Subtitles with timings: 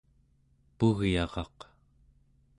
[0.77, 1.57] pugyaraq